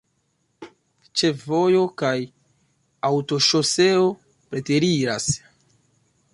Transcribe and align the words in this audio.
Ĉefvojo 1.21 1.83
kaj 2.03 2.15
aŭtoŝoseo 3.11 4.11
preteriras. 4.55 5.33